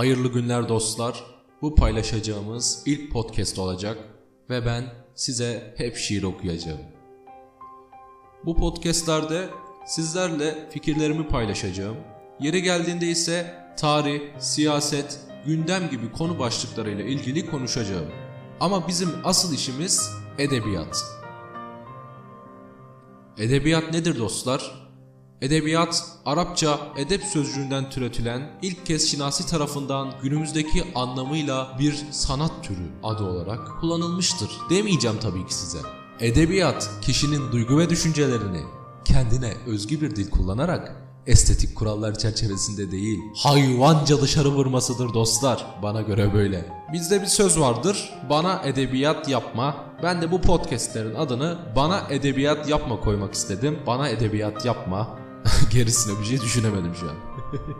Hayırlı 0.00 0.32
günler 0.32 0.68
dostlar. 0.68 1.24
Bu 1.62 1.74
paylaşacağımız 1.74 2.82
ilk 2.86 3.12
podcast 3.12 3.58
olacak 3.58 3.98
ve 4.50 4.66
ben 4.66 4.84
size 5.14 5.74
hep 5.76 5.96
şiir 5.96 6.22
okuyacağım. 6.22 6.80
Bu 8.44 8.56
podcastlerde 8.56 9.48
sizlerle 9.86 10.68
fikirlerimi 10.70 11.28
paylaşacağım. 11.28 11.96
Yeri 12.40 12.62
geldiğinde 12.62 13.06
ise 13.06 13.54
tarih, 13.76 14.20
siyaset, 14.38 15.20
gündem 15.46 15.90
gibi 15.90 16.12
konu 16.12 16.38
başlıklarıyla 16.38 17.04
ilgili 17.04 17.50
konuşacağım. 17.50 18.06
Ama 18.60 18.88
bizim 18.88 19.10
asıl 19.24 19.54
işimiz 19.54 20.10
edebiyat. 20.38 21.04
Edebiyat 23.38 23.92
nedir 23.92 24.18
dostlar? 24.18 24.79
Edebiyat, 25.42 26.04
Arapça 26.26 26.78
edep 26.96 27.22
sözcüğünden 27.22 27.90
türetilen 27.90 28.50
ilk 28.62 28.86
kez 28.86 29.10
Şinasi 29.10 29.46
tarafından 29.46 30.08
günümüzdeki 30.22 30.84
anlamıyla 30.94 31.76
bir 31.78 31.94
sanat 32.10 32.52
türü 32.62 32.90
adı 33.02 33.24
olarak 33.24 33.80
kullanılmıştır. 33.80 34.50
Demeyeceğim 34.70 35.16
tabii 35.22 35.46
ki 35.46 35.54
size. 35.54 35.78
Edebiyat, 36.20 36.90
kişinin 37.02 37.52
duygu 37.52 37.78
ve 37.78 37.90
düşüncelerini 37.90 38.62
kendine 39.04 39.52
özgü 39.66 40.00
bir 40.00 40.16
dil 40.16 40.30
kullanarak 40.30 40.96
estetik 41.26 41.76
kurallar 41.76 42.18
çerçevesinde 42.18 42.90
değil, 42.90 43.18
hayvanca 43.36 44.20
dışarı 44.20 44.48
vurmasıdır 44.48 45.14
dostlar. 45.14 45.66
Bana 45.82 46.02
göre 46.02 46.34
böyle. 46.34 46.64
Bizde 46.92 47.22
bir 47.22 47.26
söz 47.26 47.60
vardır, 47.60 48.12
bana 48.30 48.62
edebiyat 48.64 49.28
yapma. 49.28 49.76
Ben 50.02 50.22
de 50.22 50.30
bu 50.30 50.40
podcastlerin 50.40 51.14
adını 51.14 51.58
bana 51.76 52.00
edebiyat 52.10 52.68
yapma 52.68 53.00
koymak 53.00 53.34
istedim. 53.34 53.78
Bana 53.86 54.08
edebiyat 54.08 54.64
yapma. 54.64 55.19
Gerisine 55.72 56.20
bir 56.20 56.24
şey 56.24 56.40
düşünemedim 56.40 56.94
şu 56.94 57.10
an. 57.10 57.16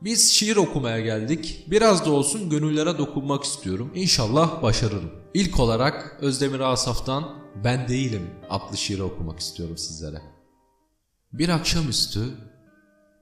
Biz 0.00 0.32
şiir 0.32 0.56
okumaya 0.56 1.00
geldik. 1.00 1.64
Biraz 1.66 2.06
da 2.06 2.10
olsun 2.10 2.50
gönüllere 2.50 2.98
dokunmak 2.98 3.44
istiyorum. 3.44 3.90
İnşallah 3.94 4.62
başarırım. 4.62 5.10
İlk 5.34 5.60
olarak 5.60 6.16
Özdemir 6.20 6.60
Asaf'tan 6.60 7.38
Ben 7.64 7.88
Değilim 7.88 8.30
adlı 8.50 8.76
şiiri 8.76 9.02
okumak 9.02 9.38
istiyorum 9.38 9.78
sizlere. 9.78 10.22
Bir 11.32 11.48
akşamüstü 11.48 12.20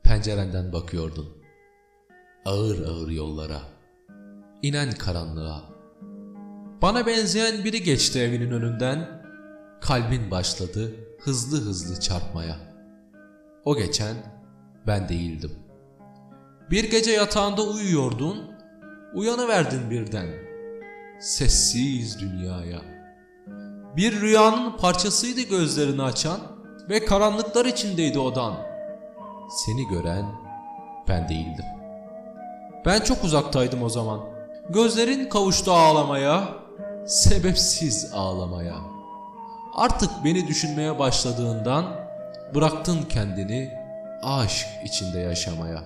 pencerenden 0.03 0.73
bakıyordun. 0.73 1.29
Ağır 2.45 2.87
ağır 2.87 3.11
yollara, 3.11 3.63
inen 4.63 4.93
karanlığa. 4.93 5.63
Bana 6.83 7.07
benzeyen 7.07 7.65
biri 7.65 7.83
geçti 7.83 8.21
evinin 8.21 8.51
önünden. 8.51 9.27
Kalbin 9.81 10.31
başladı 10.31 11.06
hızlı 11.27 11.61
hızlı 11.61 12.01
çarpmaya. 12.01 12.57
O 13.65 13.77
geçen 13.77 14.17
ben 14.87 15.09
değildim. 15.09 15.53
Bir 16.71 16.91
gece 16.91 17.11
yatağında 17.11 17.63
uyuyordun, 17.63 18.51
uyanıverdin 19.15 19.91
birden. 19.91 20.27
Sessiz 21.21 22.21
dünyaya. 22.21 22.81
Bir 23.97 24.21
rüyanın 24.21 24.77
parçasıydı 24.77 25.41
gözlerini 25.41 26.03
açan 26.03 26.41
ve 26.89 27.05
karanlıklar 27.05 27.67
içindeydi 27.67 28.19
odan. 28.19 28.55
Seni 29.51 29.89
gören 29.89 30.27
ben 31.09 31.29
değildim. 31.29 31.65
Ben 32.85 33.01
çok 33.01 33.25
uzaktaydım 33.25 33.83
o 33.83 33.89
zaman. 33.89 34.21
Gözlerin 34.69 35.29
kavuştu 35.29 35.73
ağlamaya, 35.73 36.49
sebepsiz 37.07 38.11
ağlamaya. 38.15 38.96
Artık 39.77 40.11
beni 40.25 40.47
düşünmeye 40.49 40.99
başladığından 40.99 41.85
bıraktın 42.55 43.03
kendini 43.03 43.73
aşk 44.23 44.67
içinde 44.85 45.19
yaşamaya. 45.19 45.83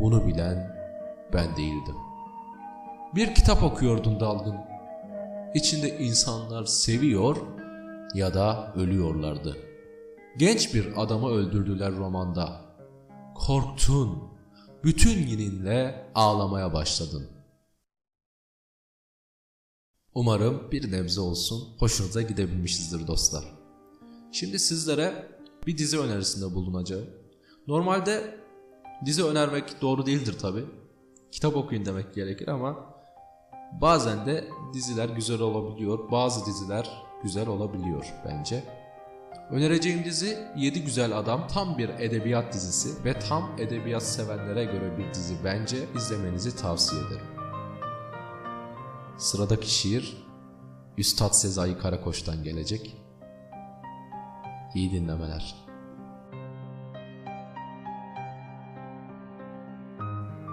Bunu 0.00 0.26
bilen 0.26 0.76
ben 1.32 1.56
değildim. 1.56 1.96
Bir 3.14 3.34
kitap 3.34 3.62
okuyordun 3.62 4.20
dalgın. 4.20 4.56
İçinde 5.54 5.98
insanlar 5.98 6.64
seviyor 6.64 7.36
ya 8.14 8.34
da 8.34 8.72
ölüyorlardı. 8.76 9.56
Genç 10.36 10.74
bir 10.74 11.02
adamı 11.02 11.28
öldürdüler 11.28 11.92
romanda. 11.96 12.60
Korktun, 13.34 14.24
bütün 14.84 15.18
yininle 15.18 16.06
ağlamaya 16.14 16.72
başladın. 16.72 17.33
Umarım 20.14 20.72
bir 20.72 20.92
nebze 20.92 21.20
olsun 21.20 21.68
hoşunuza 21.78 22.22
gidebilmişizdir 22.22 23.06
dostlar. 23.06 23.44
Şimdi 24.32 24.58
sizlere 24.58 25.28
bir 25.66 25.78
dizi 25.78 25.98
önerisinde 25.98 26.54
bulunacağım. 26.54 27.06
Normalde 27.66 28.40
dizi 29.04 29.24
önermek 29.24 29.82
doğru 29.82 30.06
değildir 30.06 30.38
tabi. 30.38 30.64
Kitap 31.32 31.56
okuyun 31.56 31.86
demek 31.86 32.14
gerekir 32.14 32.48
ama 32.48 32.76
bazen 33.80 34.26
de 34.26 34.48
diziler 34.72 35.08
güzel 35.08 35.40
olabiliyor. 35.40 36.10
Bazı 36.10 36.46
diziler 36.46 36.90
güzel 37.22 37.48
olabiliyor 37.48 38.06
bence. 38.24 38.64
Önereceğim 39.50 40.04
dizi 40.04 40.38
7 40.56 40.84
Güzel 40.84 41.18
Adam 41.18 41.48
tam 41.48 41.78
bir 41.78 41.88
edebiyat 41.88 42.54
dizisi 42.54 43.04
ve 43.04 43.18
tam 43.18 43.50
edebiyat 43.58 44.02
sevenlere 44.02 44.64
göre 44.64 44.98
bir 44.98 45.14
dizi 45.14 45.34
bence 45.44 45.76
izlemenizi 45.96 46.56
tavsiye 46.56 47.00
ederim. 47.02 47.33
Sıradaki 49.16 49.74
şiir 49.74 50.24
Üstad 50.98 51.32
Sezai 51.32 51.78
Karakoç'tan 51.78 52.42
gelecek. 52.42 52.96
İyi 54.74 54.92
dinlemeler. 54.92 55.54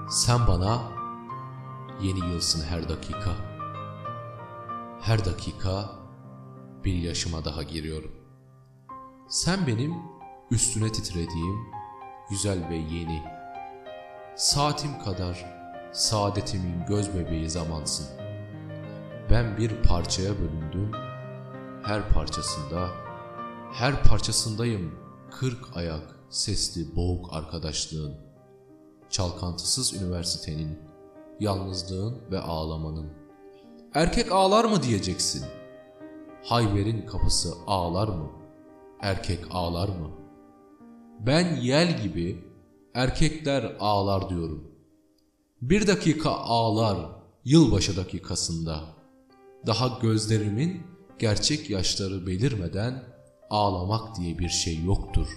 Sen 0.10 0.48
bana 0.48 0.82
yeni 2.02 2.20
yılsın 2.20 2.66
her 2.66 2.90
dakika. 2.90 3.32
Her 5.02 5.26
dakika 5.26 5.90
bir 6.86 6.94
yaşıma 6.94 7.46
daha 7.46 7.64
giriyorum. 7.64 8.12
Sen 9.30 9.68
benim 9.68 9.94
üstüne 10.52 10.92
titrediğim 10.92 11.60
güzel 12.30 12.70
ve 12.70 12.76
yeni. 12.76 13.24
Saatim 14.36 15.00
kadar 15.00 15.46
saadetimin 15.92 16.86
göz 16.86 17.16
bebeği 17.16 17.50
zamansın. 17.50 18.21
Ben 19.30 19.58
bir 19.58 19.84
parçaya 19.84 20.34
bölündüm. 20.40 20.92
Her 21.84 22.10
parçasında, 22.10 22.90
her 23.74 24.04
parçasındayım 24.04 24.96
kırk 25.32 25.78
ayak 25.78 26.16
sesli 26.30 26.96
boğuk 26.96 27.34
arkadaşlığın. 27.34 28.16
Çalkantısız 29.10 29.94
üniversitenin, 29.94 30.80
yalnızlığın 31.40 32.22
ve 32.32 32.40
ağlamanın. 32.40 33.10
Erkek 33.94 34.32
ağlar 34.32 34.66
mı 34.66 34.84
diyeceksin? 34.84 35.46
Hayber'in 36.44 37.06
kapısı 37.06 37.54
ağlar 37.68 38.08
mı? 38.08 38.32
Erkek 39.02 39.40
ağlar 39.52 39.88
mı? 39.88 40.12
Ben 41.20 41.56
yel 41.56 42.02
gibi 42.04 42.46
erkekler 42.94 43.76
ağlar 43.80 44.30
diyorum. 44.30 44.72
Bir 45.62 45.88
dakika 45.88 46.30
ağlar 46.30 46.98
yılbaşı 47.46 47.98
dakikasında.'' 47.98 49.01
Daha 49.68 50.00
gözlerimin 50.02 50.84
gerçek 51.20 51.70
yaşları 51.70 52.28
belirmeden 52.28 53.04
ağlamak 53.50 54.16
diye 54.18 54.40
bir 54.40 54.50
şey 54.50 54.84
yoktur 54.84 55.28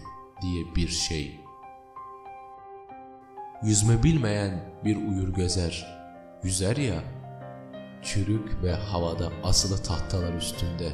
diye 0.43 0.65
bir 0.77 0.89
şey. 0.89 1.41
Yüzme 3.62 4.03
bilmeyen 4.03 4.75
bir 4.85 4.97
uyur 4.97 5.29
gözer, 5.29 5.87
yüzer 6.43 6.77
ya, 6.77 7.03
çürük 8.03 8.62
ve 8.62 8.73
havada 8.75 9.33
asılı 9.45 9.83
tahtalar 9.83 10.35
üstünde. 10.35 10.93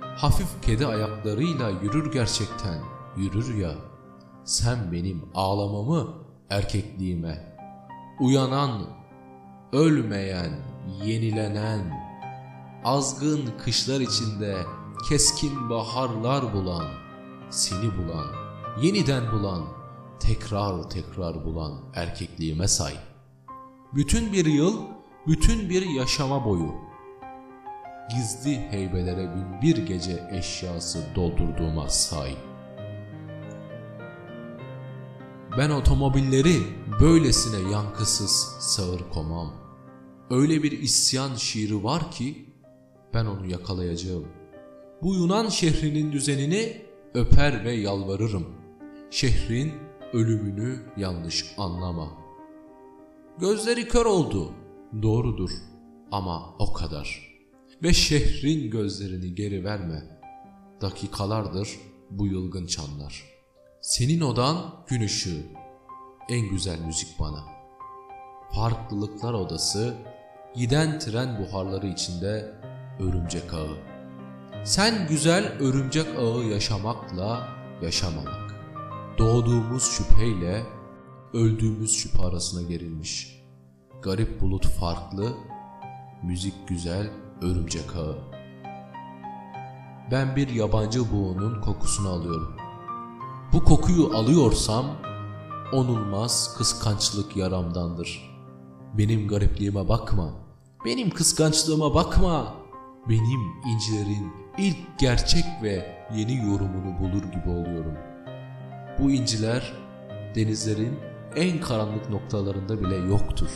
Hafif 0.00 0.62
kedi 0.62 0.86
ayaklarıyla 0.86 1.70
yürür 1.70 2.12
gerçekten, 2.12 2.78
yürür 3.16 3.54
ya. 3.58 3.74
Sen 4.44 4.92
benim 4.92 5.22
ağlamamı 5.34 6.14
erkekliğime, 6.50 7.56
uyanan, 8.20 8.82
ölmeyen, 9.72 10.52
yenilenen, 11.04 12.05
azgın 12.86 13.50
kışlar 13.64 14.00
içinde 14.00 14.66
keskin 15.08 15.70
baharlar 15.70 16.52
bulan, 16.54 16.86
seni 17.50 17.96
bulan, 17.96 18.26
yeniden 18.82 19.32
bulan, 19.32 19.64
tekrar 20.20 20.90
tekrar 20.90 21.44
bulan 21.44 21.72
erkekliğime 21.94 22.68
say. 22.68 22.94
Bütün 23.94 24.32
bir 24.32 24.46
yıl, 24.46 24.82
bütün 25.26 25.70
bir 25.70 25.86
yaşama 25.86 26.44
boyu, 26.44 26.74
gizli 28.10 28.68
heybelere 28.70 29.34
bin 29.34 29.62
bir 29.62 29.86
gece 29.86 30.28
eşyası 30.32 31.04
doldurduğuma 31.14 31.88
say. 31.88 32.36
Ben 35.58 35.70
otomobilleri 35.70 36.56
böylesine 37.00 37.70
yankısız 37.70 38.56
sağır 38.60 39.00
komam. 39.14 39.52
Öyle 40.30 40.62
bir 40.62 40.72
isyan 40.72 41.34
şiiri 41.34 41.84
var 41.84 42.10
ki 42.10 42.46
ben 43.16 43.26
onu 43.26 43.46
yakalayacağım. 43.46 44.28
Bu 45.02 45.14
Yunan 45.14 45.48
şehrinin 45.48 46.12
düzenini 46.12 46.82
öper 47.14 47.64
ve 47.64 47.72
yalvarırım. 47.72 48.46
Şehrin 49.10 49.72
ölümünü 50.12 50.82
yanlış 50.96 51.54
anlama. 51.58 52.08
Gözleri 53.38 53.88
kör 53.88 54.06
oldu, 54.06 54.52
doğrudur 55.02 55.50
ama 56.12 56.54
o 56.58 56.72
kadar. 56.72 57.36
Ve 57.82 57.92
şehrin 57.92 58.70
gözlerini 58.70 59.34
geri 59.34 59.64
verme. 59.64 60.02
Dakikalardır 60.80 61.68
bu 62.10 62.26
yılgın 62.26 62.66
çanlar. 62.66 63.24
Senin 63.80 64.20
odan 64.20 64.56
gün 64.86 65.00
ışığı, 65.00 65.42
en 66.28 66.48
güzel 66.50 66.80
müzik 66.80 67.20
bana. 67.20 67.44
Farklılıklar 68.52 69.34
odası, 69.34 69.94
giden 70.56 70.98
tren 70.98 71.38
buharları 71.38 71.86
içinde 71.86 72.54
örümcek 73.00 73.54
ağı. 73.54 73.76
Sen 74.64 75.08
güzel 75.08 75.52
örümcek 75.60 76.06
ağı 76.18 76.44
yaşamakla 76.44 77.48
yaşamamak. 77.82 78.54
Doğduğumuz 79.18 79.82
şüpheyle 79.82 80.66
öldüğümüz 81.32 81.96
şüphe 81.96 82.22
arasına 82.22 82.62
gerilmiş. 82.62 83.42
Garip 84.02 84.40
bulut 84.40 84.66
farklı, 84.66 85.32
müzik 86.22 86.68
güzel, 86.68 87.10
örümcek 87.42 87.96
ağı. 87.96 88.18
Ben 90.10 90.36
bir 90.36 90.48
yabancı 90.48 91.12
buğunun 91.12 91.60
kokusunu 91.60 92.08
alıyorum. 92.08 92.56
Bu 93.52 93.64
kokuyu 93.64 94.16
alıyorsam 94.16 94.86
onulmaz 95.72 96.54
kıskançlık 96.58 97.36
yaramdandır. 97.36 98.36
Benim 98.98 99.28
garipliğime 99.28 99.88
bakma. 99.88 100.30
Benim 100.84 101.10
kıskançlığıma 101.10 101.94
bakma. 101.94 102.54
Benim 103.08 103.40
incilerin 103.66 104.32
ilk 104.58 104.98
gerçek 104.98 105.44
ve 105.62 106.06
yeni 106.14 106.36
yorumunu 106.36 106.98
bulur 107.00 107.22
gibi 107.22 107.48
oluyorum. 107.48 107.98
Bu 108.98 109.10
inciler 109.10 109.72
denizlerin 110.34 110.98
en 111.36 111.60
karanlık 111.60 112.10
noktalarında 112.10 112.80
bile 112.80 112.96
yoktur. 112.96 113.50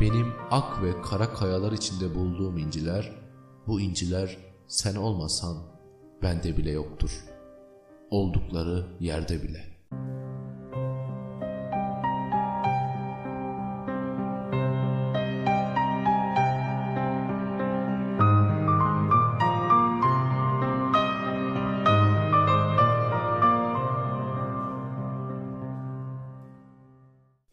Benim 0.00 0.32
ak 0.50 0.82
ve 0.82 1.02
kara 1.02 1.34
kayalar 1.34 1.72
içinde 1.72 2.14
bulduğum 2.14 2.58
inciler, 2.58 3.12
bu 3.66 3.80
inciler 3.80 4.36
sen 4.66 4.96
olmasan 4.96 5.56
bende 6.22 6.56
bile 6.56 6.70
yoktur. 6.70 7.24
Oldukları 8.10 8.86
yerde 9.00 9.42
bile.'' 9.42 9.77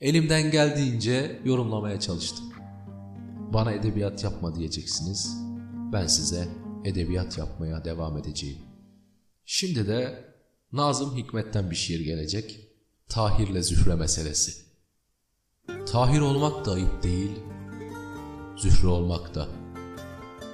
Elimden 0.05 0.51
geldiğince 0.51 1.41
yorumlamaya 1.45 1.99
çalıştım. 1.99 2.45
Bana 3.53 3.71
edebiyat 3.71 4.23
yapma 4.23 4.55
diyeceksiniz. 4.55 5.37
Ben 5.93 6.07
size 6.07 6.47
edebiyat 6.83 7.37
yapmaya 7.37 7.85
devam 7.85 8.17
edeceğim. 8.17 8.57
Şimdi 9.45 9.87
de 9.87 10.25
Nazım 10.71 11.17
Hikmet'ten 11.17 11.71
bir 11.71 11.75
şiir 11.75 11.99
gelecek. 11.99 12.59
Tahir'le 13.09 13.61
Zühre 13.61 13.95
meselesi. 13.95 14.65
Tahir 15.85 16.19
olmak 16.19 16.65
da 16.65 16.71
ayıp 16.71 17.03
değil, 17.03 17.31
Zühre 18.57 18.87
olmak 18.87 19.35
da. 19.35 19.47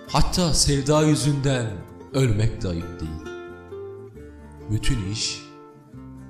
Hatta 0.07 0.53
sevda 0.53 1.03
yüzünden 1.03 1.67
ölmek 2.13 2.61
de 2.61 2.67
ayıp 2.67 2.99
değil. 2.99 3.35
Bütün 4.71 5.11
iş 5.11 5.41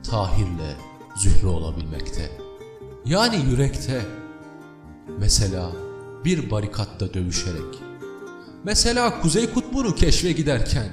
Tahir'le 0.04 0.78
Zühre 1.18 1.48
olabilmekte. 1.48 2.41
Yani 3.06 3.46
yürekte. 3.50 4.02
Mesela 5.20 5.72
bir 6.26 6.52
barikatta 6.52 7.14
dövüşerek. 7.14 7.80
Mesela 8.64 9.22
Kuzey 9.22 9.54
Kutbu'nu 9.54 9.96
keşfe 9.96 10.32
giderken. 10.32 10.90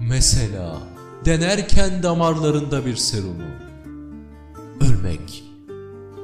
Mesela 0.00 0.78
denerken 1.24 2.02
damarlarında 2.02 2.86
bir 2.86 2.96
serumu. 2.96 3.48
Ölmek 4.80 5.44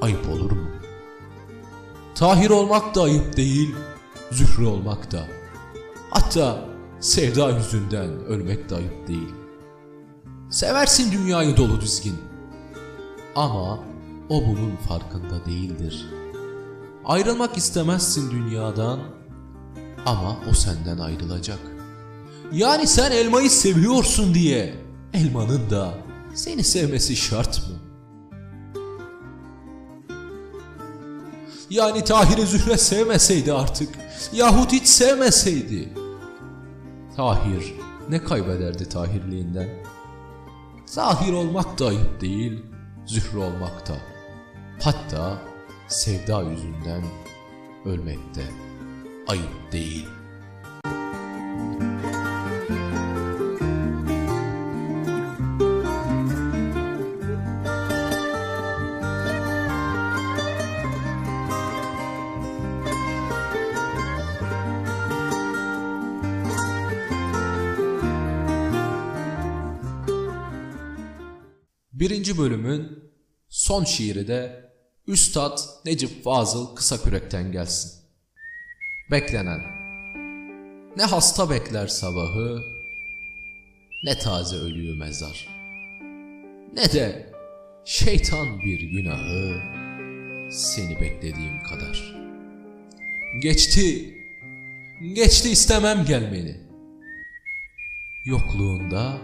ayıp 0.00 0.28
olur 0.28 0.50
mu? 0.50 0.68
Tahir 2.14 2.50
olmak 2.50 2.94
da 2.94 3.02
ayıp 3.02 3.36
değil, 3.36 3.74
zühre 4.30 4.66
olmak 4.66 5.12
da. 5.12 5.26
Hatta 6.10 6.64
sevda 7.00 7.50
yüzünden 7.50 8.24
ölmek 8.24 8.70
de 8.70 8.74
ayıp 8.74 9.08
değil. 9.08 9.34
Seversin 10.50 11.12
dünyayı 11.12 11.56
dolu 11.56 11.80
dizgin. 11.80 12.16
Ama 13.34 13.78
o 14.28 14.42
bunun 14.46 14.76
farkında 14.88 15.44
değildir. 15.44 16.06
Ayrılmak 17.04 17.56
istemezsin 17.56 18.30
dünyadan 18.30 19.00
ama 20.06 20.36
o 20.50 20.54
senden 20.54 20.98
ayrılacak. 20.98 21.58
Yani 22.52 22.86
sen 22.86 23.10
elmayı 23.10 23.50
seviyorsun 23.50 24.34
diye 24.34 24.74
elmanın 25.14 25.70
da 25.70 25.94
seni 26.34 26.64
sevmesi 26.64 27.16
şart 27.16 27.58
mı? 27.58 27.74
Yani 31.70 32.04
Tahir'i 32.04 32.46
Zühre 32.46 32.78
sevmeseydi 32.78 33.52
artık 33.52 33.88
yahut 34.32 34.72
hiç 34.72 34.86
sevmeseydi. 34.86 35.92
Tahir 37.16 37.74
ne 38.08 38.24
kaybederdi 38.24 38.88
Tahirliğinden? 38.88 39.68
Zahir 40.86 41.32
olmak 41.32 41.78
da 41.78 41.86
ayıp 41.86 42.20
değil, 42.20 42.62
Zühre 43.06 43.38
olmak 43.38 43.88
da. 43.88 44.13
Hatta 44.84 45.42
sevda 45.88 46.42
yüzünden 46.42 47.02
ölmekte 47.84 48.42
ayıp 49.26 49.72
değil. 49.72 50.08
Birinci 71.92 72.38
bölümün 72.38 73.04
son 73.48 73.84
şiiri 73.84 74.28
de 74.28 74.73
Üstad 75.06 75.58
Necip 75.84 76.24
Fazıl 76.24 76.74
Kısakürek'ten 76.74 77.52
gelsin. 77.52 77.92
Beklenen. 79.10 79.60
Ne 80.96 81.04
hasta 81.04 81.50
bekler 81.50 81.86
sabahı 81.86 82.62
Ne 84.04 84.18
taze 84.18 84.56
ölüyü 84.56 84.98
mezar. 84.98 85.48
Ne 86.74 86.92
de 86.92 87.32
şeytan 87.84 88.58
bir 88.60 88.80
günahı 88.80 89.60
Seni 90.50 91.00
beklediğim 91.00 91.62
kadar. 91.62 92.14
Geçti 93.42 94.14
Geçti 95.14 95.50
istemem 95.50 96.04
gelmeni. 96.04 96.56
Yokluğunda 98.24 99.18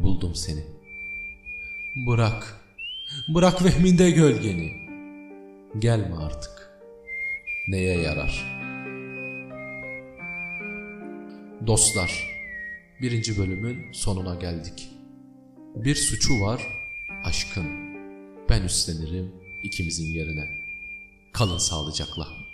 buldum 0.00 0.34
seni. 0.34 0.64
Bırak 2.06 2.60
Bırak 3.34 3.64
vehminde 3.64 4.10
gölgeni. 4.10 4.85
Gelme 5.78 6.16
artık. 6.16 6.70
Neye 7.68 8.00
yarar? 8.00 8.44
Dostlar, 11.66 12.30
birinci 13.02 13.38
bölümün 13.38 13.92
sonuna 13.92 14.34
geldik. 14.34 14.88
Bir 15.74 15.94
suçu 15.94 16.40
var, 16.40 16.62
aşkın. 17.24 17.66
Ben 18.48 18.62
üstlenirim 18.62 19.32
ikimizin 19.62 20.14
yerine. 20.14 20.48
Kalın 21.32 21.58
sağlıcakla. 21.58 22.45